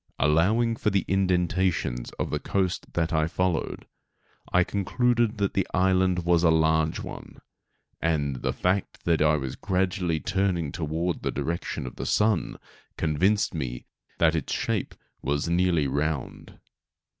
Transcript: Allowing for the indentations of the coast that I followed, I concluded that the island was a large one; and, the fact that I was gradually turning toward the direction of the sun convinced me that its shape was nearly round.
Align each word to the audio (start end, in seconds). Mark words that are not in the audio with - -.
Allowing 0.17 0.77
for 0.77 0.89
the 0.89 1.05
indentations 1.07 2.09
of 2.13 2.31
the 2.31 2.39
coast 2.39 2.91
that 2.93 3.13
I 3.13 3.27
followed, 3.27 3.85
I 4.51 4.63
concluded 4.63 5.37
that 5.37 5.53
the 5.53 5.67
island 5.75 6.25
was 6.25 6.41
a 6.41 6.49
large 6.49 7.01
one; 7.01 7.37
and, 8.01 8.37
the 8.37 8.51
fact 8.51 9.05
that 9.05 9.21
I 9.21 9.35
was 9.35 9.55
gradually 9.55 10.19
turning 10.19 10.71
toward 10.71 11.21
the 11.21 11.29
direction 11.29 11.85
of 11.85 11.97
the 11.97 12.07
sun 12.07 12.57
convinced 12.97 13.53
me 13.53 13.85
that 14.17 14.33
its 14.35 14.51
shape 14.51 14.95
was 15.21 15.47
nearly 15.49 15.85
round. 15.85 16.57